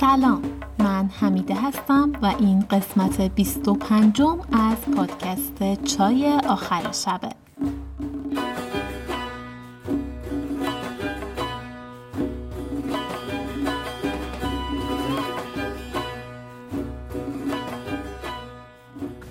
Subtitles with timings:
[0.00, 0.42] سلام.
[0.78, 7.28] من حمیده هستم و این قسمت 25 از پادکست چای آخر شبه.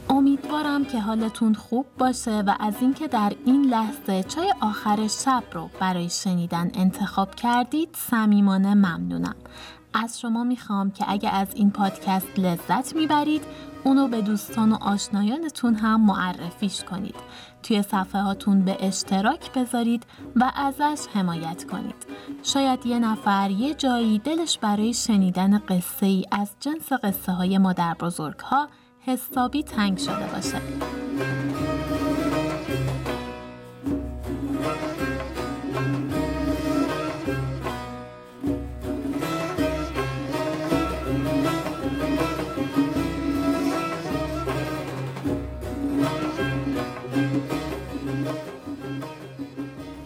[0.09, 5.69] امیدوارم که حالتون خوب باشه و از اینکه در این لحظه چای آخر شب رو
[5.79, 9.35] برای شنیدن انتخاب کردید صمیمانه ممنونم.
[9.93, 13.43] از شما می‌خوام که اگه از این پادکست لذت می‌برید
[13.83, 17.15] اونو به دوستان و آشنایانتون هم معرفیش کنید.
[17.63, 22.05] توی صفحه هاتون به اشتراک بذارید و ازش حمایت کنید.
[22.43, 27.93] شاید یه نفر یه جایی دلش برای شنیدن قصه ای از جنس قصه های مادر
[27.93, 28.69] بزرگ ها
[28.99, 30.61] حسابی تنگ شده باشه.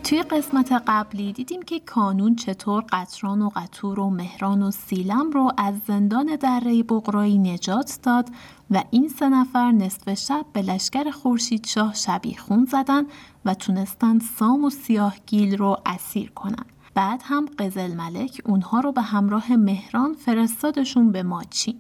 [0.04, 5.52] توی قسمت قبلی دیدیم که کانون چطور قطران و قطور و مهران و سیلم رو
[5.58, 8.30] از زندان دره بقرایی نجات داد
[8.72, 13.04] و این سه نفر نصف شب به لشکر خورشید شاه شبیه خون زدن
[13.46, 16.66] و تونستن سام و سیاه گیل رو اسیر کنن.
[16.94, 21.80] بعد هم قزل ملک اونها رو به همراه مهران فرستادشون به ماچین.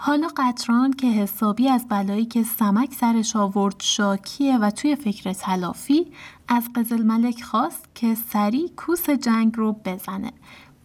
[0.00, 6.06] حالا قطران که حسابی از بلایی که سمک سرش آورد شاکیه و توی فکر تلافی
[6.48, 10.32] از قزل ملک خواست که سریع کوس جنگ رو بزنه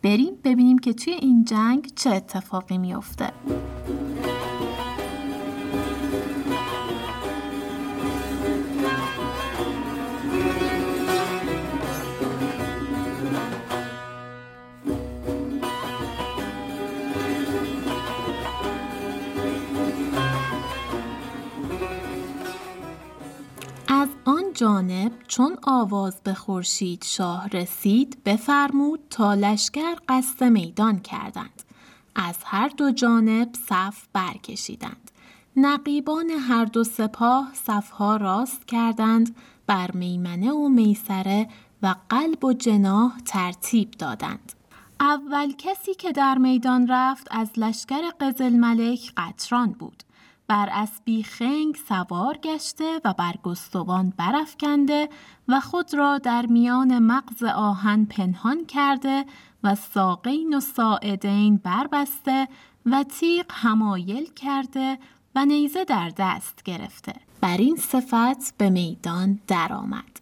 [0.04, 3.32] بریم ببینیم که توی این جنگ چه اتفاقی میافته.
[24.54, 31.64] جانب چون آواز به خورشید شاه رسید بفرمود تا لشکر قصد میدان کردند.
[32.16, 35.12] از هر دو جانب صف برکشیدند.
[35.56, 39.36] نقیبان هر دو سپاه صفها راست کردند
[39.68, 41.48] بر میمنه و میسره
[41.82, 44.54] و قلب و جناح ترتیب دادند.
[45.00, 50.04] اول کسی که در میدان رفت از لشکر قزل ملک قطران بود.
[50.54, 55.10] بر اسبی خنگ سوار گشته و بر گستوان برافکنده
[55.48, 59.26] و خود را در میان مغز آهن پنهان کرده
[59.64, 62.48] و ساقین و ساعدین بربسته
[62.86, 65.00] و تیغ همایل کرده
[65.36, 67.14] و نیزه در دست گرفته.
[67.42, 70.20] بر این صفت به میدان درآمد.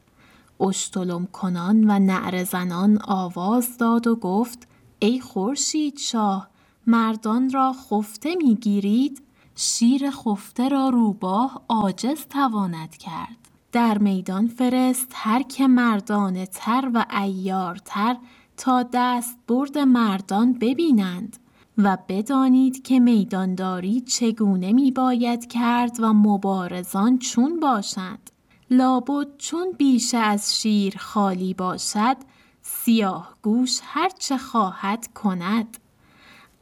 [0.60, 4.68] اشتلم کنان و نعر زنان آواز داد و گفت
[5.00, 6.48] ای خورشید شاه
[6.88, 9.22] مردان را خفته می‌گیرید؟
[9.56, 13.38] شیر خفته را روباه عاجز تواند کرد.
[13.72, 18.18] در میدان فرست هر که مردانه تر و ایارتر
[18.58, 21.38] تا دست برد مردان ببینند
[21.78, 28.32] و بدانید که میدانداری چگونه می باید کرد و مبارزان چون باشند.
[28.72, 32.18] لابد چون بیشه از شیر خالی باشد
[32.62, 35.78] سیاه گوش هرچه خواهد کند.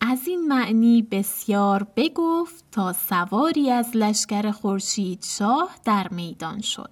[0.01, 6.91] از این معنی بسیار بگفت تا سواری از لشکر خورشید شاه در میدان شد.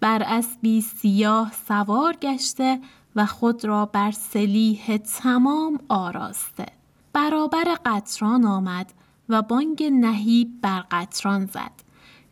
[0.00, 2.80] بر اسبی سیاه سوار گشته
[3.16, 6.66] و خود را بر سلیح تمام آراسته.
[7.12, 8.92] برابر قطران آمد
[9.28, 11.72] و بانگ نهیب بر قطران زد.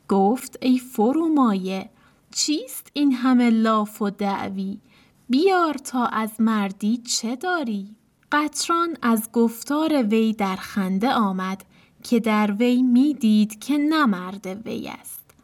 [0.09, 1.91] گفت ای فرومایه
[2.31, 4.79] چیست این همه لاف و دعوی؟
[5.29, 7.97] بیار تا از مردی چه داری؟
[8.33, 11.65] قطران از گفتار وی در خنده آمد
[12.03, 15.35] که در وی می‌دید که نمرد وی است.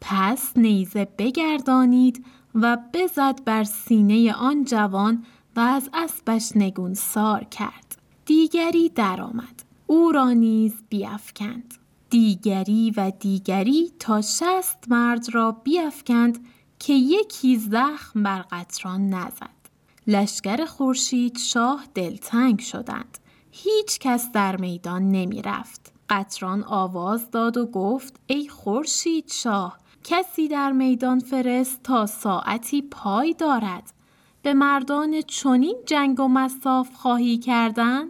[0.00, 5.24] پس نیزه بگردانید و بزد بر سینه آن جوان
[5.56, 7.98] و از اسبش نگون سار کرد.
[8.26, 9.62] دیگری درآمد.
[9.86, 11.74] او را نیز بیافکند.
[12.10, 16.46] دیگری و دیگری تا شست مرد را بیافکند
[16.78, 19.61] که یکی زخم بر قطران نزد.
[20.06, 23.18] لشکر خورشید شاه دلتنگ شدند.
[23.50, 25.92] هیچ کس در میدان نمی رفت.
[26.08, 33.34] قطران آواز داد و گفت ای خورشید شاه کسی در میدان فرست تا ساعتی پای
[33.34, 33.92] دارد.
[34.42, 38.08] به مردان چنین جنگ و مساف خواهی کردن؟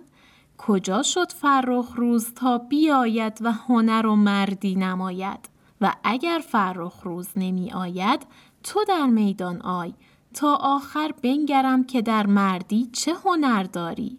[0.58, 5.48] کجا شد فرخ روز تا بیاید و هنر و مردی نماید
[5.80, 8.26] و اگر فرخ روز نمی آید
[8.62, 9.94] تو در میدان آی
[10.32, 14.18] تا آخر بنگرم که در مردی چه هنر داری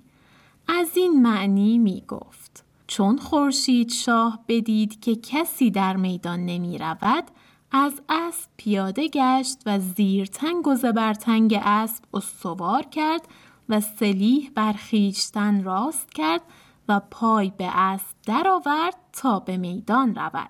[0.68, 7.24] از این معنی می گفت چون خورشید شاه بدید که کسی در میدان نمی رود
[7.71, 13.27] از اسب پیاده گشت و زیرتنگ و زبرتنگ اسب استوار کرد
[13.69, 16.42] و سلیح بر خیشتن راست کرد
[16.89, 20.50] و پای به اسب درآورد تا به میدان رود.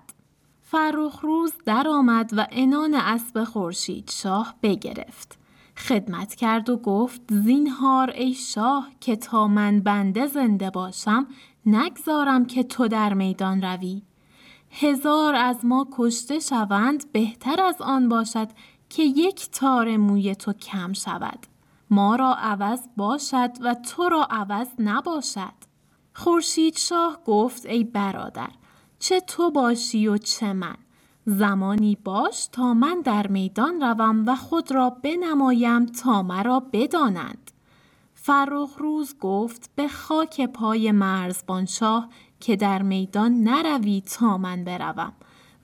[0.62, 5.38] فرخ روز درآمد و انان اسب خورشید شاه بگرفت.
[5.76, 11.26] خدمت کرد و گفت زینهار ای شاه که تا من بنده زنده باشم
[11.66, 14.02] نگذارم که تو در میدان روی.
[14.70, 18.48] هزار از ما کشته شوند بهتر از آن باشد
[18.88, 21.46] که یک تار موی تو کم شود.
[21.90, 25.54] ما را عوض باشد و تو را عوض نباشد.
[26.14, 28.50] خورشید شاه گفت ای برادر
[28.98, 30.76] چه تو باشی و چه من
[31.26, 37.50] زمانی باش تا من در میدان روم و خود را بنمایم تا مرا بدانند.
[38.14, 42.08] فرخ روز گفت به خاک پای مرزبان شاه
[42.40, 45.12] که در میدان نروی تا من بروم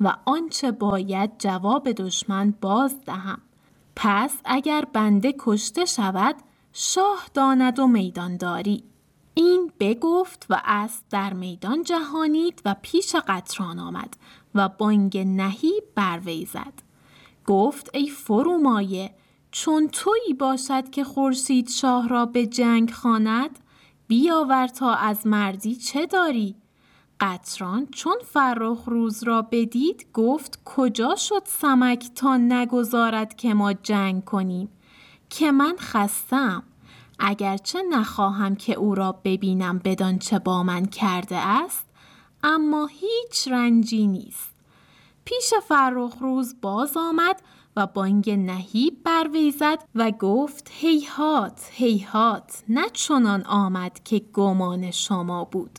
[0.01, 3.41] و آنچه باید جواب دشمن باز دهم.
[3.97, 6.37] پس اگر بنده کشته شود
[6.73, 8.85] شاه داند و میدان داری
[9.35, 14.17] این بگفت و اسب در میدان جهانید و پیش قطران آمد.
[14.55, 16.73] و بانگ نهی بر وی زد.
[17.47, 19.15] گفت ای فرومایه
[19.51, 23.59] چون تویی باشد که خورشید شاه را به جنگ خواند
[24.07, 26.57] بیاور تا از مردی چه داری؟
[27.21, 34.25] قطران چون فرخ روز را بدید گفت کجا شد سمک تا نگذارد که ما جنگ
[34.25, 34.69] کنیم؟
[35.31, 36.63] که من خستم.
[37.19, 41.90] اگرچه نخواهم که او را ببینم بدان چه با من کرده است
[42.45, 44.51] اما هیچ رنجی نیست.
[45.25, 47.43] پیش فرخ روز باز آمد
[47.77, 55.79] و بانگ نهیب برویزد و گفت هیهات هیهات نه چنان آمد که گمان شما بود.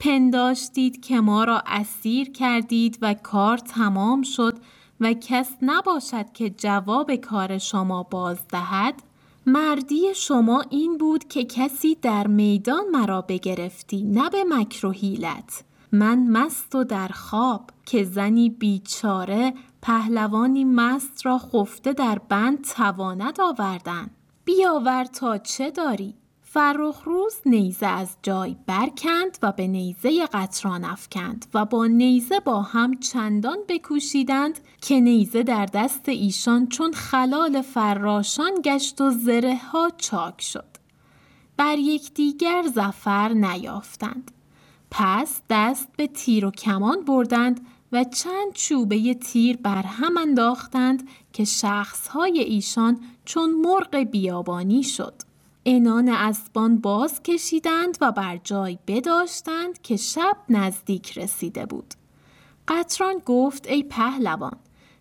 [0.00, 4.58] پنداشتید که ما را اسیر کردید و کار تمام شد
[5.00, 9.02] و کس نباشد که جواب کار شما باز دهد.
[9.46, 15.64] مردی شما این بود که کسی در میدان مرا بگرفتی نه به مکر و حیلت.
[15.92, 23.40] من مست و در خواب که زنی بیچاره پهلوانی مست را خفته در بند تواند
[23.40, 24.10] آوردن
[24.44, 31.46] بیاور تا چه داری فرخ روز نیزه از جای برکند و به نیزه قطران افکند
[31.54, 38.52] و با نیزه با هم چندان بکوشیدند که نیزه در دست ایشان چون خلال فراشان
[38.64, 40.68] گشت و زره ها چاک شد.
[41.56, 44.30] بر یکدیگر زفر نیافتند.
[44.90, 47.60] پس دست به تیر و کمان بردند
[47.92, 55.14] و چند چوبه تیر بر هم انداختند که شخصهای ایشان چون مرغ بیابانی شد.
[55.66, 61.94] انان اسبان باز کشیدند و بر جای بداشتند که شب نزدیک رسیده بود.
[62.68, 64.56] قطران گفت ای پهلوان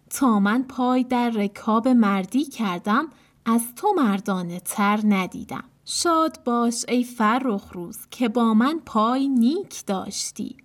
[0.09, 3.07] تا من پای در رکاب مردی کردم
[3.45, 5.63] از تو مردانه تر ندیدم.
[5.91, 10.57] شاد باش ای فرخ روز که با من پای نیک داشتی.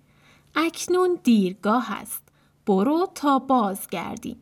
[0.55, 2.23] اکنون دیرگاه است.
[2.65, 4.41] برو تا بازگردیم.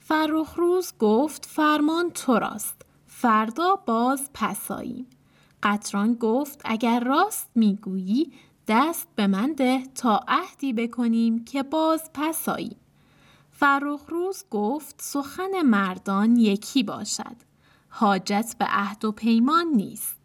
[0.00, 2.82] فرخ روز گفت فرمان تو راست.
[3.06, 5.06] فردا باز پساییم.
[5.62, 8.32] قطران گفت اگر راست می‌گویی
[8.68, 12.76] دست به من ده تا عهدی بکنیم که باز پساییم.
[13.50, 17.36] فرخ روز گفت سخن مردان یکی باشد.
[17.88, 20.17] حاجت به عهد و پیمان نیست.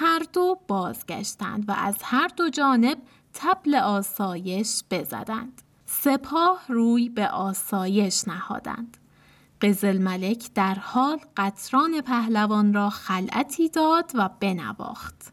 [0.00, 2.98] هر دو بازگشتند و از هر دو جانب
[3.34, 5.62] تبل آسایش بزدند.
[5.86, 8.96] سپاه روی به آسایش نهادند.
[9.62, 15.32] قزل ملک در حال قطران پهلوان را خلعتی داد و بنواخت.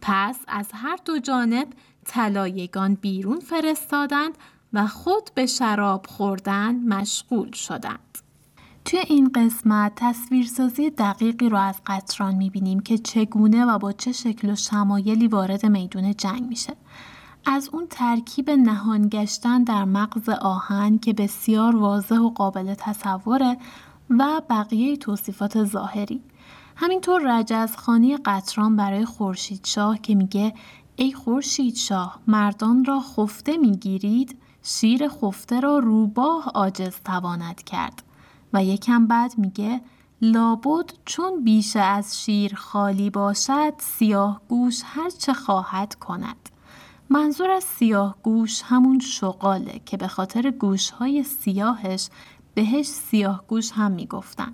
[0.00, 1.68] پس از هر دو جانب
[2.04, 4.38] طلایگان بیرون فرستادند
[4.72, 8.18] و خود به شراب خوردن مشغول شدند.
[8.90, 14.50] توی این قسمت تصویرسازی دقیقی رو از قطران می‌بینیم که چگونه و با چه شکل
[14.50, 16.72] و شمایلی وارد میدون جنگ میشه.
[17.46, 23.56] از اون ترکیب نهان گشتن در مغز آهن که بسیار واضح و قابل تصوره
[24.10, 26.22] و بقیه توصیفات ظاهری
[26.76, 30.54] همینطور رجزخانی قطران برای خورشید شاه که میگه
[30.96, 38.02] ای خورشید شاه مردان را خفته می‌گیرید شیر خفته را روباه عاجز تواند کرد
[38.52, 39.80] و یکم بعد میگه
[40.22, 46.48] لابد چون بیشه از شیر خالی باشد سیاه گوش هر چه خواهد کند
[47.10, 52.08] منظور از سیاه گوش همون شغاله که به خاطر گوشهای سیاهش
[52.54, 54.52] بهش سیاه گوش هم می‌گفتن.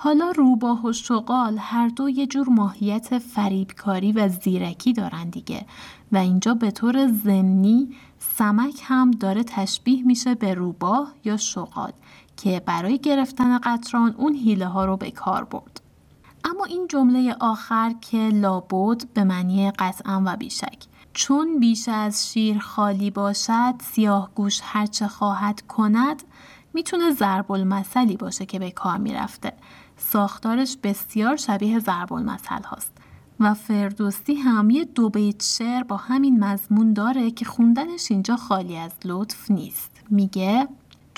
[0.00, 5.66] حالا روباه و شغال هر دو یه جور ماهیت فریبکاری و زیرکی دارن دیگه
[6.12, 11.92] و اینجا به طور زمینی سمک هم داره تشبیه میشه به روباه یا شغال
[12.38, 15.80] که برای گرفتن قطران اون حیله ها رو به کار برد.
[16.44, 20.78] اما این جمله آخر که لابد به معنی قطعا و بیشک.
[21.12, 26.22] چون بیش از شیر خالی باشد سیاه گوش هرچه خواهد کند
[26.74, 29.52] می‌تونه ضرب المثلی باشه که به کار می‌رفته.
[29.96, 32.92] ساختارش بسیار شبیه ضرب المثل هاست.
[33.40, 38.76] و فردوسی هم یه دو بیت شعر با همین مضمون داره که خوندنش اینجا خالی
[38.76, 39.90] از لطف نیست.
[40.10, 40.68] میگه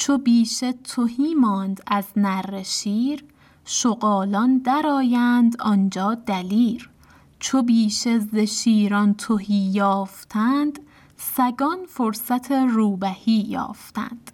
[0.01, 3.25] چو بیشه توهی ماند از نر شیر
[3.65, 6.91] شغالان درآیند آنجا دلیر.
[7.39, 10.79] چو بیشه ز شیران توهی یافتند
[11.17, 14.31] سگان فرصت روبهی یافتند.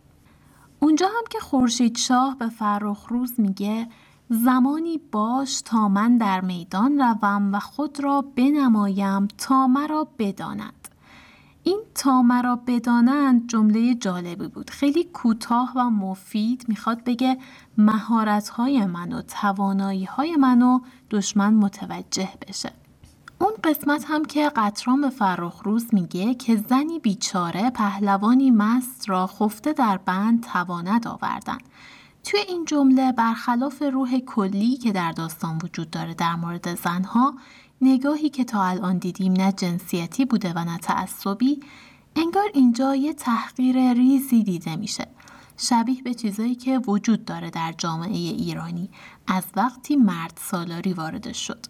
[0.80, 3.88] اونجا هم که خورشید شاه به فرخ روز میگه
[4.28, 10.75] زمانی باش تا من در میدان روم و خود را بنمایم تا مرا بدانند
[11.66, 14.70] این تا مرا بدانند جمله جالبی بود.
[14.70, 17.38] خیلی کوتاه و مفید می‌خواد بگه
[17.78, 20.78] مهارت های من و توانایی های منو
[21.10, 22.72] دشمن متوجه بشه.
[23.38, 29.26] اون قسمت هم که قطران به فرخ روز میگه که زنی بیچاره پهلوانی مست را
[29.26, 31.58] خفته در بند تواند آوردن.
[32.24, 37.34] توی این جمله برخلاف روح کلی که در داستان وجود داره در مورد زنها
[37.80, 41.60] نگاهی که تا الان دیدیم نه جنسیتی بوده و نه تعصبی
[42.16, 45.06] انگار اینجا یه تحقیر ریزی دیده میشه.
[45.56, 48.90] شبیه به چیزایی که وجود داره در جامعه ایرانی.
[49.26, 51.66] از وقتی مرد سالاری وارد شد.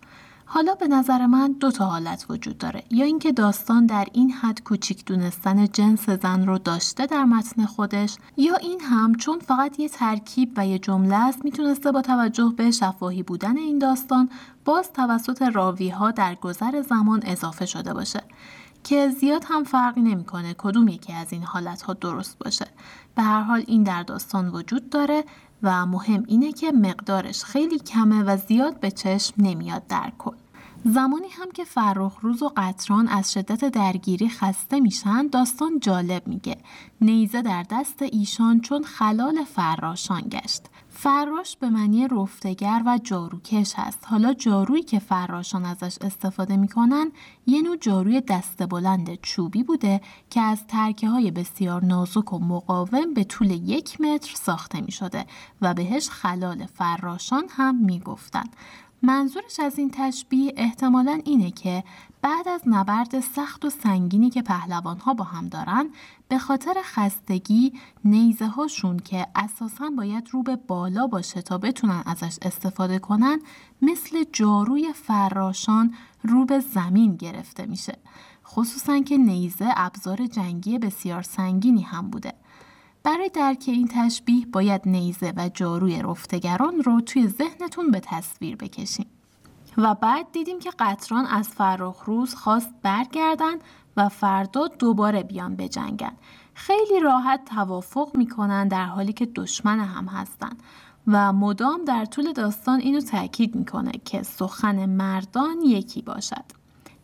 [0.49, 2.83] حالا به نظر من دو تا حالت وجود داره.
[2.91, 8.17] یا اینکه داستان در این حد کوچیک دونستن جنس زن رو داشته در متن خودش
[8.37, 12.71] یا این هم چون فقط یه ترکیب و یه جمله است می‌تونسته با توجه به
[12.71, 14.31] شفاهی بودن این داستان
[14.65, 18.23] باز توسط راوی ها در گذر زمان اضافه شده باشه.
[18.85, 22.67] که زیاد هم فرقی نمی‌کنه کدوم یکی از این حالت ها درست باشه.
[23.15, 25.25] به هر حال این در داستان وجود داره.
[25.63, 30.37] و مهم اینه که مقدارش خیلی کمه و زیاد به چشم نمیاد در کل.
[30.85, 36.57] زمانی هم که فرخ روز و قطران از شدت درگیری خسته میشن داستان جالب میگه
[37.01, 40.63] نیزه در دست ایشان چون خلال فراشان گشت
[40.99, 47.13] فراش به معنی رفتگر و جاروکش هست حالا جارویی که فراشان ازش استفاده می‌کنن
[47.47, 50.01] یه نوع جاروی دست بلند چوبی بوده
[50.31, 55.27] که از ترکه های بسیار نازک و مقاوم به طول یک متر ساخته می شده
[55.63, 58.45] و بهش خلال فراشان هم می گفتن.
[59.03, 61.85] منظورش از این تشبیه احتمالا اینه که
[62.23, 65.91] بعد از نبرد سخت و سنگینی که پهلوان ها با هم دارن
[66.29, 67.73] به خاطر خستگی
[68.05, 73.39] نیزه هاشون که اساسا باید رو به بالا باشه تا بتونن ازش استفاده کنن
[73.83, 77.99] مثل جاروی فراشان رو به زمین گرفته میشه
[78.47, 82.33] خصوصا که نیزه ابزار جنگی بسیار سنگینی هم بوده
[83.05, 89.07] برای درک این تشبیه باید نیزه و جاروی رفتگران رو توی ذهنتون به تصویر بکشین.
[89.79, 93.55] و بعد دیدیم که قطران از فرخ روز خواست برگردن
[93.97, 96.13] و فردا دوباره بیان بجنگن.
[96.55, 100.53] خیلی راحت توافق می‌کنن در حالی که دشمن هم هستن
[101.07, 106.45] و مدام در طول داستان اینو تاکید می‌کنه که سخن مردان یکی باشد.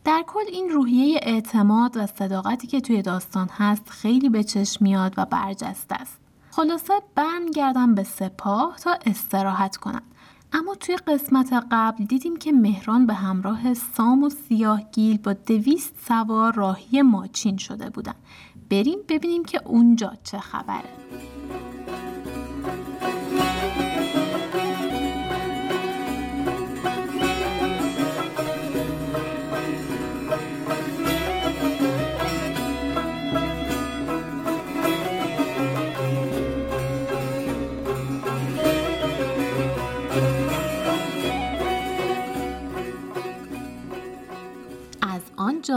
[0.03, 5.13] در کل این روحیه اعتماد و صداقتی که توی داستان هست خیلی به چشم میاد
[5.17, 6.19] و برجسته است.
[6.51, 10.12] خلاصه برمیگردم به سپاه تا استراحت کنند.
[10.55, 16.53] اما توی قسمت قبل دیدیم که مهران به همراه سام و سیاهگیل با دویست سوار
[16.53, 18.15] راهی ماچین شده بودن.
[18.69, 20.89] بریم ببینیم که اونجا چه خبره.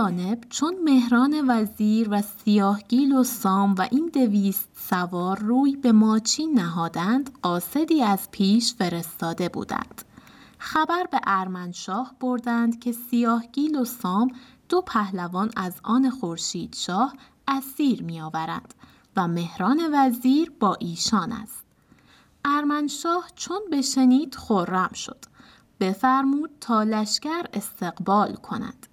[0.06, 6.58] جانب چون مهران وزیر و سیاهگیل و سام و این دویست سوار روی به ماچین
[6.58, 10.02] نهادند قاصدی از پیش فرستاده بودند.
[10.58, 14.30] خبر به ارمنشاه بردند که سیاهگیل و سام
[14.68, 17.14] دو پهلوان از آن خورشید شاه
[17.48, 18.74] اسیر میآورند
[19.16, 21.64] و مهران وزیر با ایشان است.
[22.44, 25.24] ارمنشاه چون بشنید خرم شد.
[25.80, 28.86] بفرمود تا لشکر استقبال کند.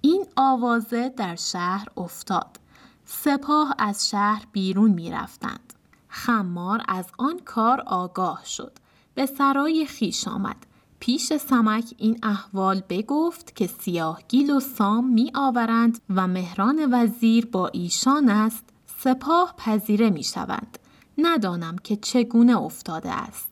[0.00, 2.60] این آوازه در شهر افتاد.
[3.04, 5.72] سپاه از شهر بیرون می رفتند.
[6.08, 8.72] خمار از آن کار آگاه شد.
[9.14, 10.66] به سرای خیش آمد.
[11.00, 17.66] پیش سمک این احوال بگفت که سیاهگیل و سام می آورند و مهران وزیر با
[17.68, 18.64] ایشان است
[18.98, 20.78] سپاه پذیره می شوند.
[21.18, 23.50] ندانم که چگونه افتاده است.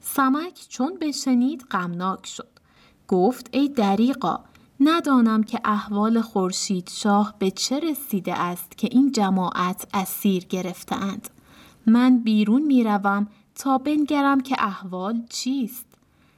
[0.00, 2.48] سمک چون بشنید غمناک شد.
[3.08, 4.40] گفت ای دریقا
[4.80, 11.30] ندانم که احوال خورشید شاه به چه رسیده است که این جماعت اسیر گرفتهاند.
[11.86, 15.86] من بیرون می روم تا بنگرم که احوال چیست.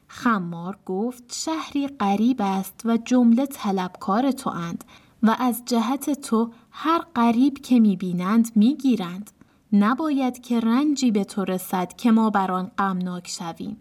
[0.09, 4.85] خمار گفت شهری غریب است و جمله طلبکار تو اند
[5.23, 9.31] و از جهت تو هر غریب که می بینند می گیرند.
[9.73, 13.77] نباید که رنجی به تو رسد که ما بر آن غمناک شویم.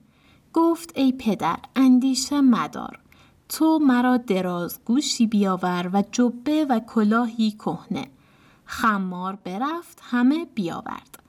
[0.53, 3.00] گفت ای پدر اندیشه مدار.
[3.51, 8.07] تو مرا دراز گوشی بیاور و جبه و کلاهی کهنه.
[8.65, 11.19] خمار برفت همه بیاورد.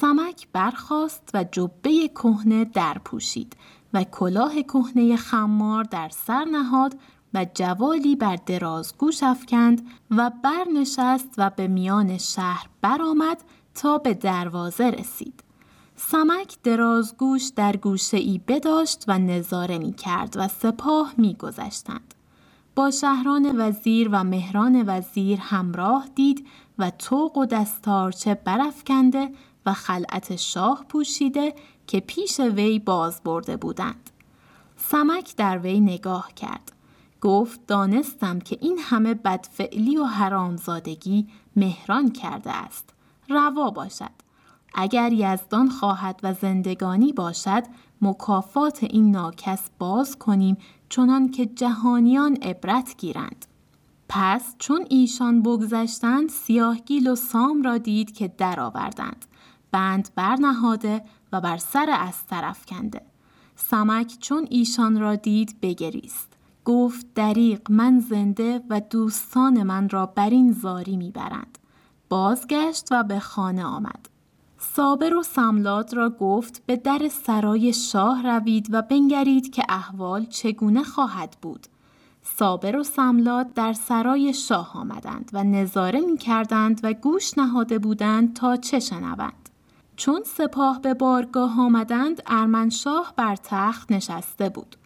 [0.00, 3.56] سمک برخاست و جبه کهنه در پوشید
[3.92, 6.98] و کلاه کهنه خمار در سر نهاد
[7.34, 14.90] و جوالی بر درازگوش افکند و برنشست و به میان شهر برآمد تا به دروازه
[14.90, 15.41] رسید.
[16.10, 22.14] سمک درازگوش در گوشه ای بداشت و نظاره می کرد و سپاه می گذشتند.
[22.74, 26.46] با شهران وزیر و مهران وزیر همراه دید
[26.78, 29.32] و توق و دستارچه برافکنده
[29.66, 31.54] و خلعت شاه پوشیده
[31.86, 34.10] که پیش وی باز برده بودند.
[34.76, 36.72] سمک در وی نگاه کرد.
[37.20, 42.90] گفت دانستم که این همه بدفعلی و حرامزادگی مهران کرده است.
[43.28, 44.21] روا باشد.
[44.74, 47.62] اگر یزدان خواهد و زندگانی باشد
[48.02, 50.56] مکافات این ناکس باز کنیم
[50.88, 53.46] چنان که جهانیان عبرت گیرند.
[54.08, 59.24] پس چون ایشان بگذشتند سیاهگیل و سام را دید که درآوردند.
[59.72, 63.02] بند برنهاده و بر سر از طرف کنده.
[63.56, 66.32] سمک چون ایشان را دید بگریست.
[66.64, 71.58] گفت دریق من زنده و دوستان من را بر این زاری می‌برند.
[72.08, 74.08] بازگشت و به خانه آمد.
[74.76, 80.82] صابر و سملات را گفت به در سرای شاه روید و بنگرید که احوال چگونه
[80.82, 81.66] خواهد بود.
[82.22, 88.34] صابر و سملات در سرای شاه آمدند و نظاره می کردند و گوش نهاده بودند
[88.34, 89.48] تا چه شنوند.
[89.96, 94.76] چون سپاه به بارگاه آمدند ارمنشاه بر تخت نشسته بود.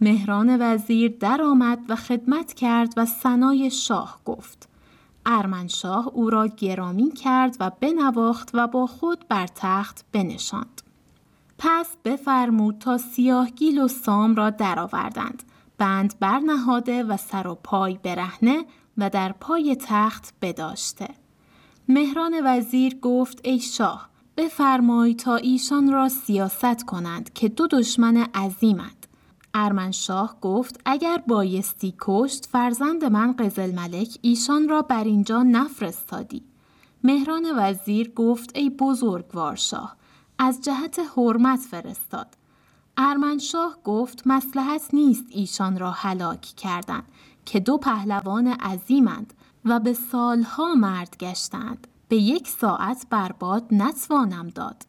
[0.00, 4.71] مهران وزیر درآمد و خدمت کرد و سنای شاه گفت.
[5.26, 10.82] ارمنشاه او را گرامی کرد و بنواخت و با خود بر تخت بنشاند.
[11.58, 15.42] پس بفرمود تا سیاهگیل و سام را درآوردند.
[15.78, 18.64] بند برنهاده و سر و پای برهنه
[18.98, 21.08] و در پای تخت بداشته.
[21.88, 29.01] مهران وزیر گفت ای شاه بفرمای تا ایشان را سیاست کنند که دو دشمن عظیمند.
[29.54, 36.42] ارمنشاه گفت اگر بایستی کشت فرزند من قزل ملک ایشان را بر اینجا نفرستادی.
[37.04, 39.96] مهران وزیر گفت ای بزرگوار شاه
[40.38, 42.36] از جهت حرمت فرستاد.
[42.96, 47.02] ارمنشاه گفت مسلحت نیست ایشان را هلاک کردن
[47.44, 49.34] که دو پهلوان عظیمند
[49.64, 51.86] و به سالها مرد گشتند.
[52.08, 54.84] به یک ساعت برباد نتوانم داد.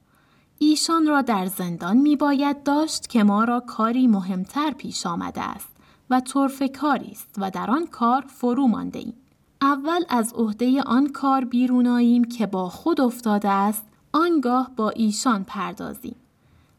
[0.69, 5.69] ایشان را در زندان می باید داشت که ما را کاری مهمتر پیش آمده است
[6.09, 9.13] و طرف کاری است و در آن کار فرو مانده ایم.
[9.61, 16.15] اول از عهده آن کار بیرون که با خود افتاده است آنگاه با ایشان پردازیم.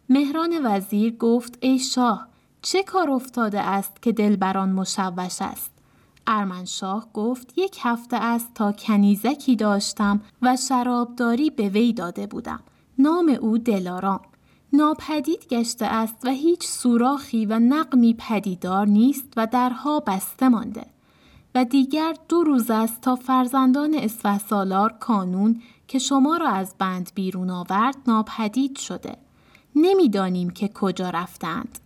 [0.08, 2.28] مهران وزیر گفت ای شاه
[2.62, 5.70] چه کار افتاده است که دلبران مشوش است؟
[6.26, 12.60] ارمنشاه گفت یک هفته است تا کنیزکی داشتم و شرابداری به وی داده بودم.
[12.98, 14.20] نام او دلارام.
[14.72, 20.86] ناپدید گشته است و هیچ سوراخی و نقمی پدیدار نیست و درها بسته مانده.
[21.54, 27.10] و دیگر دو روز است تا فرزندان اسفه سالار کانون که شما را از بند
[27.14, 29.16] بیرون آورد ناپدید شده.
[29.76, 31.78] نمی‌دانیم که کجا رفتند.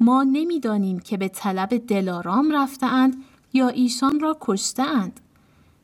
[0.00, 5.20] ما نمی‌دانیم که به طلب دلارام رفتند یا ایشان را کشتند.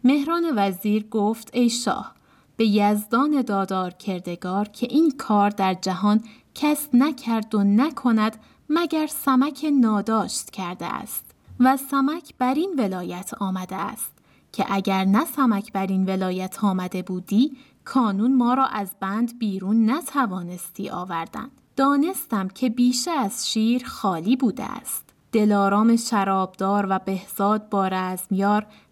[0.05, 2.18] مهران وزیر گفت ای شاه
[2.59, 8.37] به یزدان دادار کردگار که این کار در جهان کس نکرد و نکند
[8.69, 11.25] مگر سمک ناداشت کرده است.
[11.61, 14.13] و سمک بر این ولایت آمده است
[14.53, 19.91] که اگر نه سمک بر این ولایت آمده بودی کانون ما را از بند بیرون
[19.91, 21.51] نتوانستی آوردن.
[21.77, 25.05] دانستم که بیشه از شیر خالی بوده است.
[25.33, 27.85] دلارام شرابدار و بهزاد با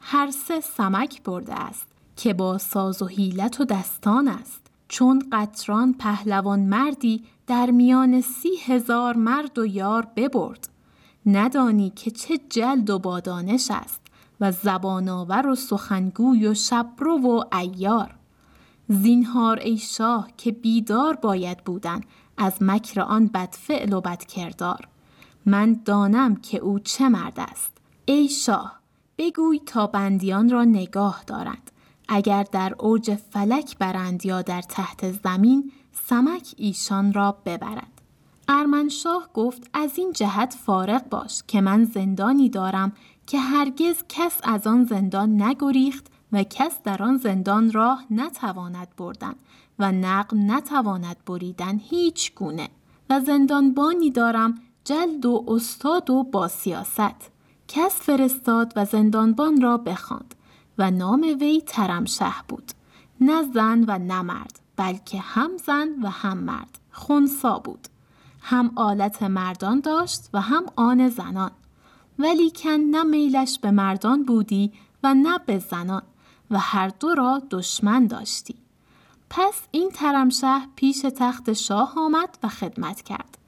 [0.00, 1.95] هر سه سمک برده است.
[2.16, 4.66] که با ساز و حیلت و دستان است.
[4.88, 10.68] چون قطران پهلوان مردی در میان سی هزار مرد و یار ببرد.
[11.26, 14.00] ندانی که چه جلد و بادانش است
[14.40, 18.14] و زباناور و سخنگوی و شبرو و ایار
[18.88, 22.00] زینهار ای شاه که بیدار باید بودن
[22.36, 24.88] از مکر آن بدفعل و بدکردار.
[25.46, 27.72] من دانم که او چه مرد است.
[28.04, 28.80] ای شاه
[29.18, 31.70] بگوی تا بندیان را نگاه دارند.
[32.08, 37.96] اگر در اوج فلک برند یا در تحت زمین سمک ایشان را ببرد.
[38.48, 42.92] ارمنشاه گفت از این جهت فارغ باش که من زندانی دارم
[43.26, 49.34] که هرگز کس از آن زندان نگریخت و کس در آن زندان راه نتواند بردن
[49.78, 52.68] و نقل نتواند بریدن هیچ گونه.
[53.10, 57.30] و زندانبانی دارم جلد و استاد و با سیاست.
[57.68, 60.34] کس فرستاد و زندانبان را بخواند.
[60.78, 62.72] و نام وی ترمشه بود.
[63.20, 66.78] نه زن و نه مرد بلکه هم زن و هم مرد.
[66.92, 67.88] خونسا بود.
[68.40, 71.50] هم آلت مردان داشت و هم آن زنان.
[72.18, 76.02] ولیکن نه میلش به مردان بودی و نه به زنان
[76.50, 78.54] و هر دو را دشمن داشتی.
[79.30, 83.38] پس این ترمشه پیش تخت شاه آمد و خدمت کرد.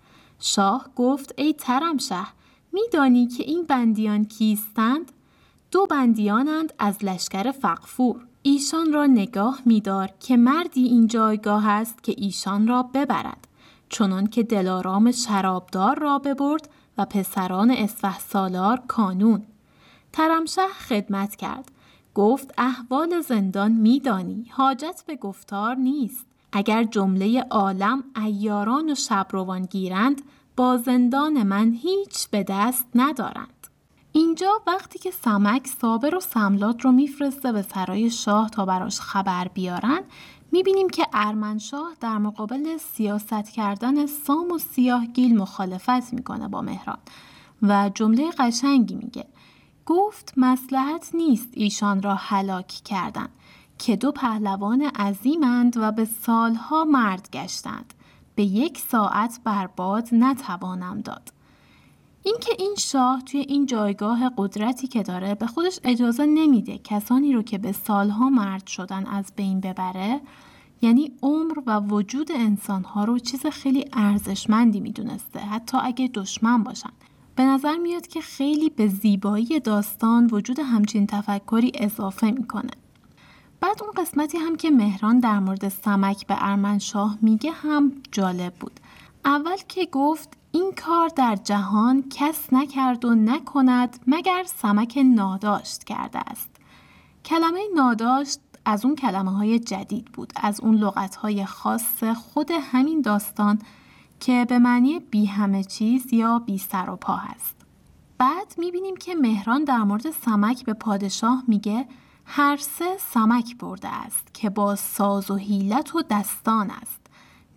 [0.41, 2.27] شاه گفت ای ترمشه
[2.73, 5.13] میدانی که این بندیان کیستند؟
[5.71, 8.27] دو بندیانند از لشکر فقفور.
[8.43, 13.49] ایشان را نگاه میدار که مردی این جایگاه است که ایشان را ببرد.
[13.89, 19.43] چنان که دلارام شرابدار را ببرد و پسران اسفه سالار کانون.
[20.13, 21.71] ترمشه خدمت کرد.
[22.15, 24.47] گفت احوال زندان میدانی.
[24.51, 26.27] حاجت به گفتار نیست.
[26.53, 30.23] اگر جمله عالم ایاران و شبروان گیرند
[30.57, 33.58] با زندان من هیچ به دست ندارند.
[34.13, 39.49] اینجا وقتی که سمک صابر و سملات رو میفرسته به سرای شاه تا براش خبر
[39.49, 40.01] بیارن
[40.53, 46.99] می‌بینیم که ارمنشاه در مقابل سیاست کردن سام و سیاهگیل مخالفت می‌کنه با مهران
[47.63, 49.25] و جمله قشنگی میگه.
[49.87, 53.29] گفت مسلحت نیست ایشان را هلاک کردن
[53.79, 57.95] که دو پهلوان عظیمند و به سالها مرد گشتند.
[58.35, 61.38] به یک ساعت برباد نتوانم داد.
[62.29, 67.43] اینکه این شاه توی این جایگاه قدرتی که داره به خودش اجازه نمیده کسانی رو
[67.43, 70.21] که به سالها مرد شدن از بین ببره
[70.83, 76.91] یعنی عمر و وجود انسانها رو چیز خیلی ارزشمندی می‌دونسته حتی اگه دشمن باشن.
[77.37, 82.73] به نظر میاد که خیلی به زیبایی داستان وجود همچین تفکری اضافه می‌کنه.
[83.61, 88.81] بعد اون قسمتی هم که مهران در مورد سمک به ارمنشاه میگه هم جالب بود.
[89.25, 96.19] اول که گفت این کار در جهان کس نکرد و نکند مگر سمک ناداشت کرده
[96.19, 96.51] است.
[97.25, 103.01] کلمه ناداشت از اون کلمه های جدید بود از اون لغت های خاص خود همین
[103.01, 103.59] داستان
[104.21, 107.57] که به معنی بی همه چیز یا بی سر و پا هست.
[108.19, 111.87] بعد می‌بینیم که مهران در مورد سمک به پادشاه میگه
[112.25, 117.07] هر سه سمک برده است که با ساز و حیلت و دستان است.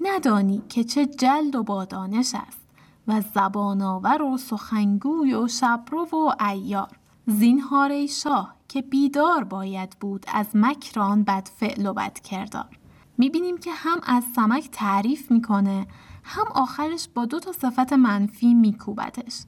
[0.02, 2.61] ندانی که چه جلد و بادانش است.
[3.08, 10.48] و زباناور و سخنگوی و شبرو و ایار زینهار شاه که بیدار باید بود از
[10.54, 12.78] مکران بد فعل و بد کردار
[13.18, 15.88] می‌بینیم که هم از سمک تعریف می‌کنه
[16.24, 19.44] هم آخرش با دو تا صفت منفی میکوبتش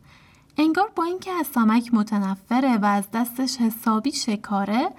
[0.58, 4.90] انگار با اینکه از سمک متنفره و از دستش حسابی شکاره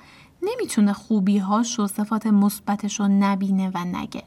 [0.43, 4.23] نمی‌تونه خوبیهاش و صفات مثبتش رو نبینه و نگه.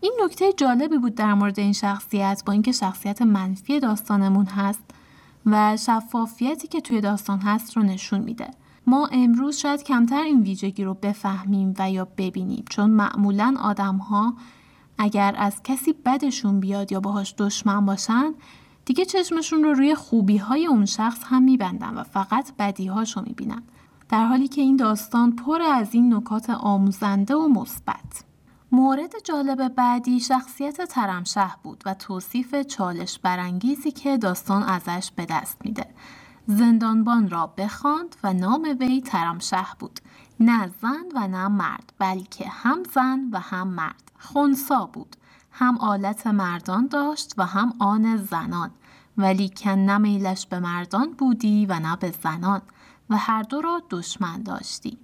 [0.00, 4.84] این نکته جالبی بود در مورد این شخصیت با اینکه شخصیت منفی داستانمون هست
[5.46, 8.50] و شفافیتی که توی داستان هست رو نشون میده.
[8.86, 14.34] ما امروز شاید کمتر این ویژگی رو بفهمیم و یا ببینیم چون معمولا آدم ها
[14.98, 18.34] اگر از کسی بدشون بیاد یا باهاش دشمن باشن
[18.84, 23.62] دیگه چشمشون رو روی خوبی های اون شخص هم میبندن و فقط بدی هاشو می‌بینن.
[24.08, 28.29] در حالی که این داستان پر از این نکات آموزنده و مثبت.
[28.72, 35.56] مورد جالب بعدی شخصیت ترمشه بود و توصیف چالش برانگیزی که داستان ازش به دست
[35.64, 35.86] میده.
[36.46, 40.00] زندانبان را بخواند و نام وی ترمشه بود.
[40.40, 44.12] نه زن و نه مرد بلکه هم زن و هم مرد.
[44.18, 45.16] خونسا بود.
[45.52, 48.70] هم آلت مردان داشت و هم آن زنان.
[49.18, 52.62] ولیکن نه میلش به مردان بودی و نه به زنان
[53.10, 54.98] و هر دو را دشمن داشتی.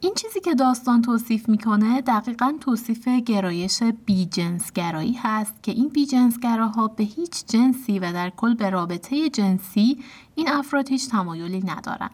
[0.00, 5.88] این چیزی که داستان توصیف می‌کنه دقیقا توصیف گرایش بی جنس گرایی هست که این
[5.88, 9.98] بی جنس گراها به هیچ جنسی و در کل به رابطه جنسی
[10.34, 12.10] این افراد هیچ تمایلی ندارند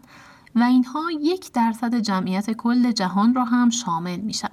[0.54, 4.50] و اینها یک درصد جمعیت کل جهان را هم شامل میشن.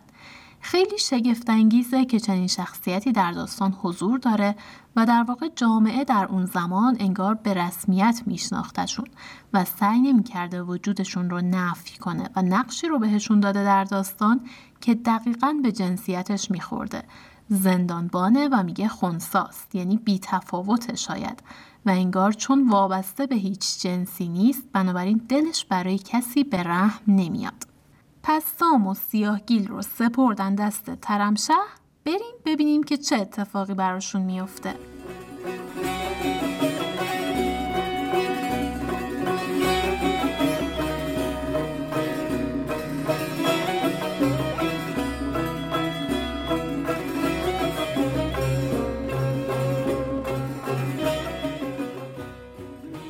[0.62, 4.56] خیلی شگفتانگیزه که چنین شخصیتی در داستان حضور داره
[4.96, 9.08] و در واقع جامعه در اون زمان انگار به رسمیت میشناختشون
[9.54, 14.42] و سعی نمی‌کرده وجودشون رو نفی کنه و نقشی رو بهشون داده در داستان
[14.82, 17.04] که دقیقا به جنسیتش میخورده.
[17.50, 21.44] زندانبانه و میگه خونساست یعنی بیتفاوت شاید
[21.86, 27.69] و انگار چون وابسته به هیچ جنسی نیست بنابراین دلش برای کسی به رحم نمیاد.
[28.24, 31.54] پس سام و سیاهگیل رو سپردن دست ترمشه
[32.06, 34.76] بریم ببینیم که چه اتفاقی براشون میافته.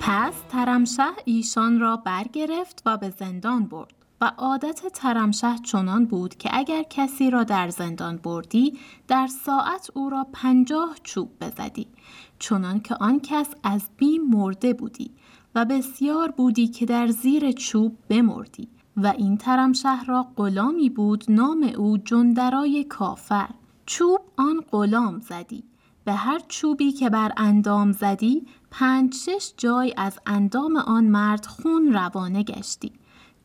[0.01, 3.98] پس ترمشه ایشان را برگرفت و به زندان برد.
[4.21, 8.77] و عادت ترمشه چنان بود که اگر کسی را در زندان بردی
[9.07, 11.87] در ساعت او را پنجاه چوب بزدی
[12.39, 15.11] چنان که آن کس از بیم مرده بودی
[15.55, 21.71] و بسیار بودی که در زیر چوب بمردی و این ترمشه را غلامی بود نام
[21.77, 23.49] او جندرای کافر.
[23.85, 25.63] چوب آن غلام زدی.
[26.03, 31.93] به هر چوبی که بر اندام زدی پنج شش جای از اندام آن مرد خون
[31.93, 32.91] روانه گشتی.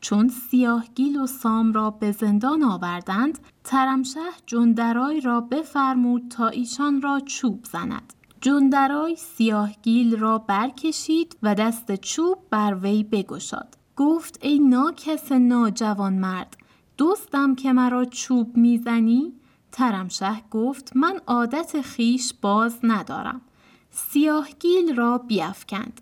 [0.05, 7.21] چون سیاهگیل و سام را به زندان آوردند ترمشه جندرای را بفرمود تا ایشان را
[7.21, 8.13] چوب زند.
[8.41, 13.77] جندرای سیاهگیل را برکشید و دست چوب بر وی بگشاد.
[13.97, 16.57] گفت ای ناکس ناجوان مرد
[16.97, 19.33] دوستم که مرا چوب می‌زنی؟
[19.73, 23.41] ترمشه گفت من عادت خیش باز ندارم.
[23.91, 26.01] سیاهگیل را بیافکند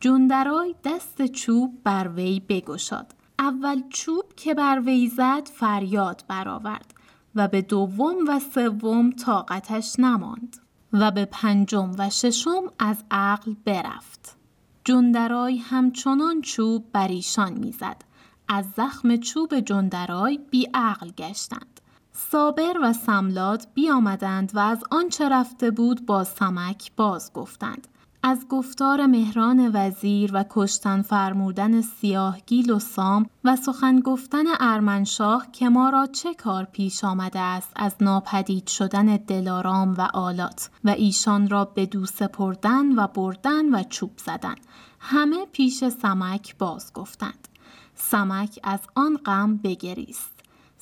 [0.00, 3.14] جندرای دست چوب بر وی بگشاد.
[3.42, 6.94] اول چوب که بر وی زد فریاد برآورد
[7.34, 10.56] و به دوم و سوم طاقتش نماند
[10.92, 14.36] و به پنجم و ششم از عقل برفت.
[14.84, 18.02] جندرای همچنان چوب بر ایشان می‌زد.
[18.48, 21.80] از زخم چوب جندرای بی عقل گشتند.
[22.12, 27.88] صابر و سملات بیامدند و از آنچه رفته بود با سمک باز گفتند.
[28.24, 35.68] از گفتار مهران وزیر و کشتن فرمودن سیاهگیل و سام و سخن گفتن ارمنشاه که
[35.68, 41.48] ما را چه کار پیش آمده است از ناپدید شدن دلارام و آلات و ایشان
[41.48, 44.54] را به دو سپردن و بردن و چوب زدن.
[45.00, 47.48] همه پیش سمک باز گفتند.
[47.94, 50.32] سمک از آن غم بگریست.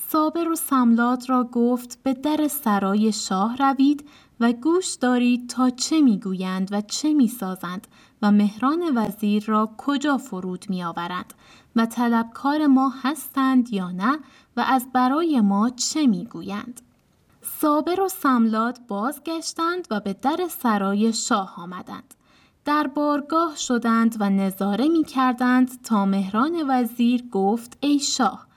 [0.08, 4.04] صابر و سملات را گفت به در سرای شاه روید
[4.40, 7.86] و گوش دارید تا چه می‌گویند و چه می‌سازند
[8.22, 11.34] و مهران وزیر را کجا فرود میآورند
[11.76, 14.18] و طلبکار ما هستند یا نه
[14.56, 16.80] و از برای ما چه می‌گویند.
[17.42, 22.14] صابر و سملات بازگشتند و به در سرای شاه آمدند.
[22.64, 28.49] در بارگاه شدند و نظاره می کردند تا مهران وزیر گفت ای شاه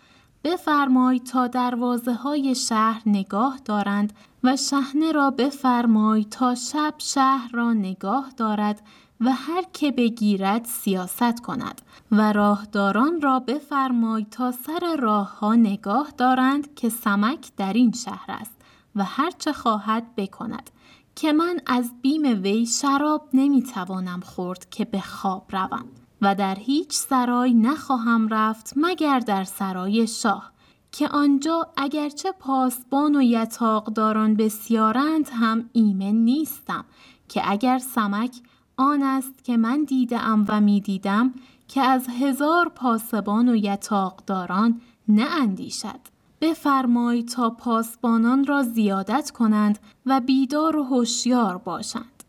[0.43, 7.73] بفرمای تا دروازه های شهر نگاه دارند و شهنه را بفرمای تا شب شهر را
[7.73, 8.81] نگاه دارد
[9.21, 16.11] و هر که بگیرد سیاست کند و راهداران را بفرمای تا سر راه ها نگاه
[16.17, 18.61] دارند که سمک در این شهر است
[18.95, 20.69] و هر چه خواهد بکند.
[21.15, 25.85] که من از بیم وی شراب نمی‌توانم خورد که به خواب روم.
[26.23, 30.51] و در هیچ سرای نخواهم رفت مگر در سرای شاه
[30.91, 36.85] که آنجا اگرچه پاسبان و یتاقداران بسیارند هم ایمن نیستم
[37.29, 38.31] که اگر سمک
[38.77, 41.33] آن است که من دیدم و می دیدم
[41.67, 45.99] که از هزار پاسبان و یتاقداران نه اندیشد.
[46.41, 52.23] بفرمای تا پاسبانان را زیادت کنند و بیدار و هوشیار باشند.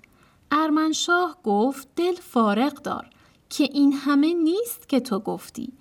[0.50, 3.13] ارمنشاه گفت دل فارغ دار.
[3.50, 5.72] که این همه نیست که تو گفتی.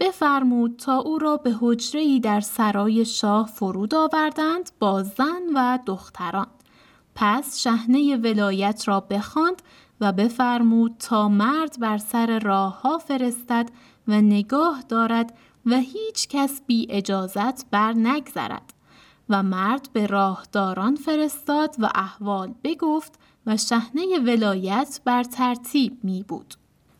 [0.00, 6.46] بفرمود تا او را به حجره در سرای شاه فرود آوردند با زن و دختران.
[7.14, 9.62] پس شهنه ولایت را بخواند
[10.00, 13.68] و بفرمود تا مرد بر سر راه ها فرستد
[14.08, 18.72] و نگاه دارد و هیچ کس بی اجازت بر نگذرد.
[19.28, 26.54] و مرد به راهداران فرستاد و احوال بگفت و شهنه ولایت بر ترتیب می بود.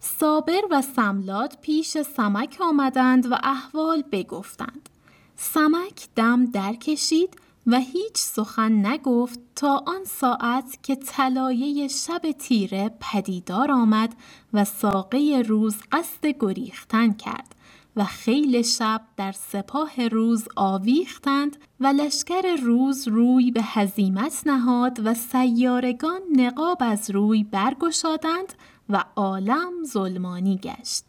[0.06, 4.88] صابر و سملات پیش سمک آمدند و احوال بگفتند.
[5.36, 13.72] سمک دم درکشید و هیچ سخن نگفت تا آن ساعت که طلایه شب تیره پدیدار
[13.72, 14.14] آمد
[14.52, 17.54] و ساقه روز قصد گریختن کرد
[17.96, 25.14] و خیل شب در سپاه روز آویختند و لشکر روز روی به هزیمت نهاد و
[25.14, 28.52] سیارگان نقاب از روی برگشادند
[28.88, 31.04] و عالم ظلمانی گشت.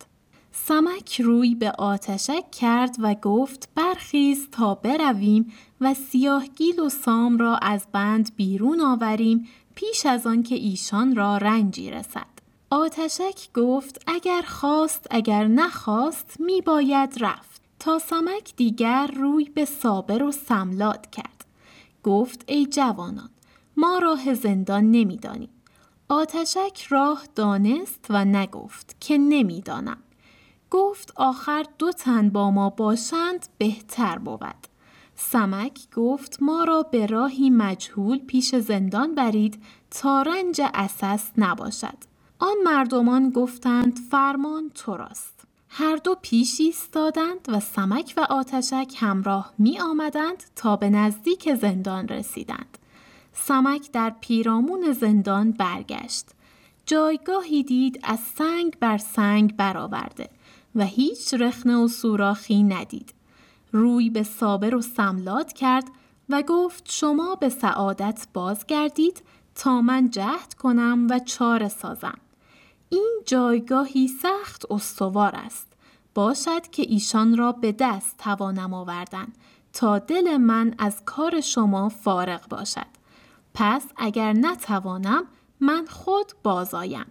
[0.51, 7.57] سمک روی به آتشک کرد و گفت برخیز تا برویم و سیاهگیل و سام را
[7.57, 12.37] از بند بیرون آوریم پیش از آن که ایشان را رنجی رسد.
[12.69, 20.23] آتشک گفت اگر خواست اگر نخواست می باید رفت تا سمک دیگر روی به صابر
[20.23, 21.45] و سملات کرد.
[22.03, 23.29] گفت ای جوانان
[23.77, 25.49] ما راه زندان نمی‌دانیم.
[26.09, 29.97] آتشک راه دانست و نگفت که نمی‌دانم.
[30.71, 34.67] گفت آخر دو تن با ما باشند بهتر بود.
[35.15, 41.97] سمک گفت ما را به راهی مجهول پیش زندان برید تا رنج اساس نباشد.
[42.39, 45.47] آن مردمان گفتند فرمان تو راست.
[45.69, 52.07] هر دو پیش ایستادند و سمک و آتشک همراه می آمدند تا به نزدیک زندان
[52.07, 52.76] رسیدند.
[53.45, 56.25] سمک در پیرامون زندان برگشت.
[56.85, 60.29] جایگاهی دید از سنگ بر سنگ برآورده
[60.75, 63.13] و هیچ رخنه و سوراخی ندید.
[63.71, 65.85] روی به صابر و سملات کرد
[66.29, 69.23] و گفت شما به سعادت بازگردید
[69.55, 72.17] تا من جهد کنم و چاره سازم.
[72.89, 75.67] این جایگاهی سخت استوار است.
[76.15, 79.27] باشد که ایشان را به دست توانم آوردن
[79.73, 82.96] تا دل من از کار شما فارغ باشد.
[83.59, 85.23] پس اگر نتوانم
[85.59, 87.05] من خود بازایم.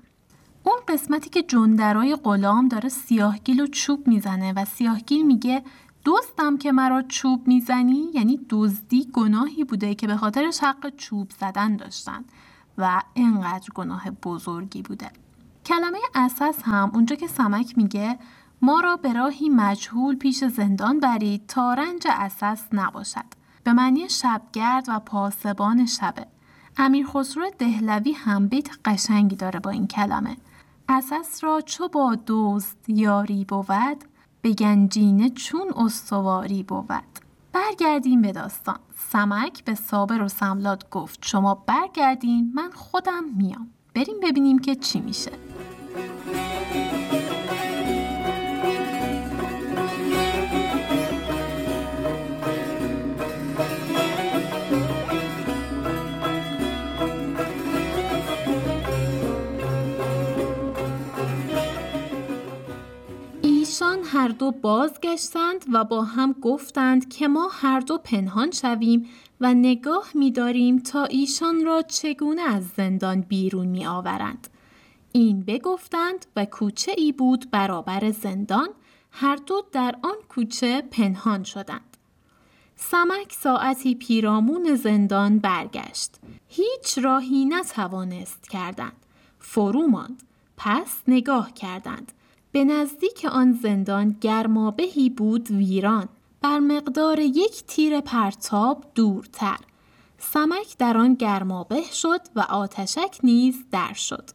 [0.63, 5.63] اون قسمتی که جندرای غلام داره سیاهگیل و چوب می‌زنه و سیاهگیل میگه
[6.05, 11.77] دوستم که مرا چوب می‌زنی یعنی دزدی گناهی بوده که به خاطرش حق چوب زدن
[11.77, 12.25] داشتن
[12.79, 15.11] و اینقدر گناه بزرگی بوده.
[15.65, 18.19] کلمه اساس هم اونجا که سمک میگه
[18.63, 23.47] ما را به راهی مجهول پیش زندان برید تا رنج اساس نباشد.
[23.65, 26.27] به معنی شبگرد و پاسبان شبه.
[26.79, 30.37] امیر خسرو دهلوی هم بیت قشنگی داره با این کلمه.
[30.89, 34.05] اساس را چو با دوست یاری بود
[34.43, 37.05] به گنجینه چون استواری بود.
[37.53, 38.79] برگردیم به داستان.
[39.13, 43.71] سمک به صابر و سملات گفت شما برگردین من خودم میام.
[43.95, 45.33] بریم ببینیم که چی میشه.
[64.07, 69.09] هر دو بازگشتند و با هم گفتند که ما هر دو پنهان شویم
[69.41, 74.49] و نگاه می‌داریم تا ایشان را چگونه از زندان بیرون می آورند.
[75.13, 78.69] این بگفتند و کوچه ای بود برابر زندان
[79.11, 81.97] هر دو در آن کوچه پنهان شدند.
[82.77, 86.15] سمک ساعتی پیرامون زندان برگشت.
[86.49, 89.07] هیچ راهی نتوانست کردند.
[89.39, 90.23] فرو ماند.
[90.57, 92.13] پس نگاه کردند.
[92.57, 96.09] به نزدیک آن زندان گرمابهی بود ویران.
[96.41, 99.59] بر مقدار یک تیر پرتاب دورتر.
[100.19, 104.31] سمک در آن گرمابه شد و آتشک نیز در شد.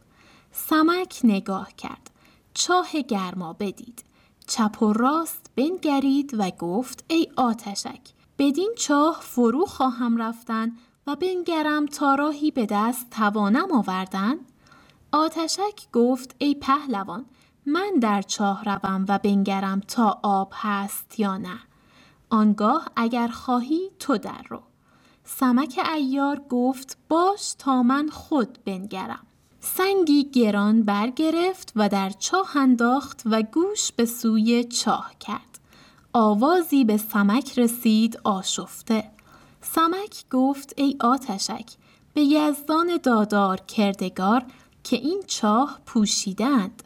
[0.52, 2.10] سمک نگاه کرد.
[2.54, 4.04] چاه گرما بدید.
[4.46, 8.00] چپ و راست بنگرید و گفت ای آتشک
[8.38, 10.72] بدین چاه فرو خواهم رفتن
[11.06, 14.36] و بنگرم تا راهی به دست توانم آوردن؟
[15.12, 17.24] آتشک گفت ای پهلوان
[17.66, 21.58] من در چاه روم و بنگرم تا آب هست یا نه
[22.30, 24.62] آنگاه اگر خواهی تو در رو
[25.24, 29.26] سمک ایار گفت باش تا من خود بنگرم
[29.64, 35.58] سنگی گران برگرفت و در چاه انداخت و گوش به سوی چاه کرد.
[36.12, 39.10] آوازی به سمک رسید آشفته.
[39.60, 41.66] سمک گفت ای آتشک
[42.14, 44.44] به یزدان دادار کردگار
[44.84, 46.82] که این چاه پوشیدند.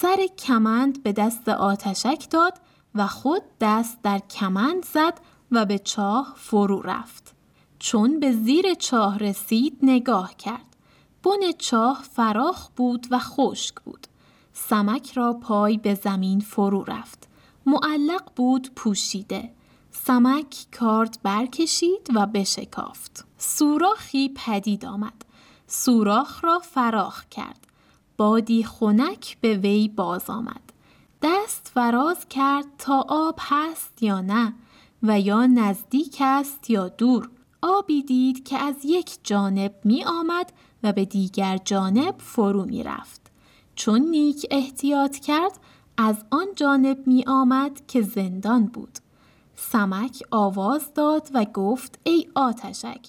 [0.00, 2.60] سر کمند به دست آتشک داد
[2.94, 5.20] و خود دست در کمند زد
[5.52, 7.34] و به چاه فرو رفت.
[7.78, 10.76] چون به زیر چاه رسید نگاه کرد.
[11.22, 14.06] بن چاه فراخ بود و خشک بود.
[14.52, 17.28] سمک را پای به زمین فرو رفت.
[17.66, 19.50] معلق بود پوشیده.
[19.90, 23.24] سمک کارد برکشید و بشکافت.
[23.38, 25.24] سوراخی پدید آمد.
[25.66, 27.66] سوراخ را فراخ کرد.
[28.16, 30.72] بادی خنک به وی باز آمد.
[31.22, 34.54] دست فراز کرد تا آب هست یا نه
[35.02, 37.30] و یا نزدیک است یا دور.
[37.62, 40.52] آبی دید که از یک جانب می آمد
[40.82, 43.30] و به دیگر جانب فرو می رفت.
[43.74, 45.60] چون نیک احتیاط کرد
[45.96, 48.98] از آن جانب می آمد که زندان بود.
[49.56, 53.06] سمک آواز داد و گفت ای آتشک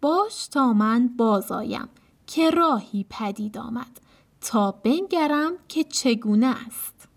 [0.00, 1.88] باش تا من بازایم
[2.26, 4.00] که راهی پدید آمد
[4.46, 7.08] تا بنگرم که چگونه است.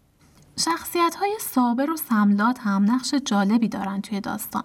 [0.59, 4.63] شخصیت های صابر و سملات هم نقش جالبی دارن توی داستان.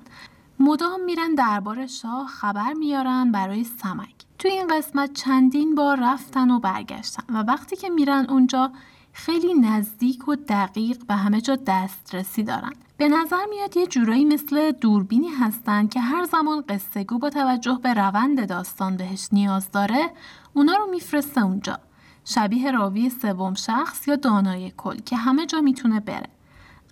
[0.59, 4.15] مدام میرن دربار شاه خبر میارن برای سمک.
[4.39, 8.73] توی این قسمت چندین بار رفتن و برگشتن و وقتی که میرن اونجا
[9.13, 12.73] خیلی نزدیک و دقیق به همه جا دسترسی دارن.
[12.97, 17.79] به نظر میاد یه جورایی مثل دوربینی هستن که هر زمان قصه گو با توجه
[17.83, 20.11] به روند داستان بهش نیاز داره
[20.55, 21.79] اونا رو میفرسته اونجا.
[22.25, 26.29] شبیه راوی سوم شخص یا دانای کل که همه جا می‌تونه بره.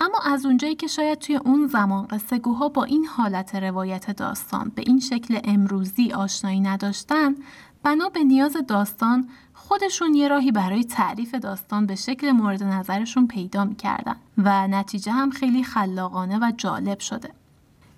[0.01, 4.73] اما از اونجایی که شاید توی اون زمان قصه گوها با این حالت روایت داستان
[4.75, 7.35] به این شکل امروزی آشنایی نداشتن
[7.83, 13.65] بنا به نیاز داستان خودشون یه راهی برای تعریف داستان به شکل مورد نظرشون پیدا
[13.65, 17.31] می‌کردن و نتیجه هم خیلی خلاقانه و جالب شده.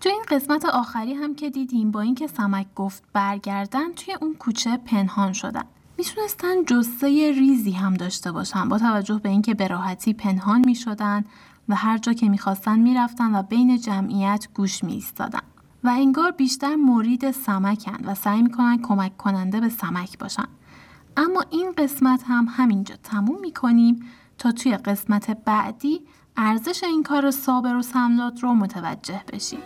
[0.01, 4.77] تو این قسمت آخری هم که دیدیم با اینکه سمک گفت برگردن توی اون کوچه
[4.77, 5.65] پنهان شدن.
[5.99, 11.25] می‌تونستن جسه ریزی هم داشته باشن با توجه به اینکه به راحتی پنهان می‌شدن
[11.69, 15.41] و هر جا که می‌خواستن می‌رفتن و بین جمعیت گوش میایستادن.
[15.85, 20.49] و انگار بیشتر مرید سمکن و سعی می‌کنن کمک کننده به سمک باشن.
[21.17, 24.03] اما این قسمت هم همینجا تموم می‌کنیم
[24.39, 26.01] تا توی قسمت بعدی
[26.37, 29.61] ارزش این کار صابر و سملات رو متوجه بشیم.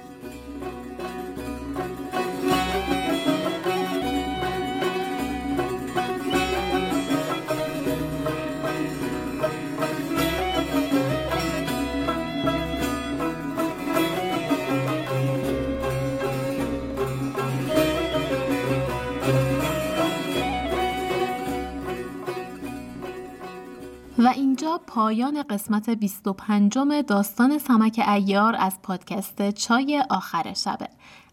[24.69, 30.89] اینجا پایان قسمت 25 داستان سمک ایار از پادکست چای آخر شبه.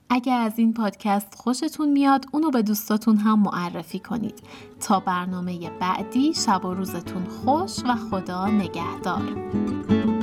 [0.10, 4.44] اگر از این پادکست خوشتون میاد اونو به دوستاتون هم معرفی کنید
[4.80, 10.15] تا برنامه بعدی شب و روزتون خوش و خدا نگهدار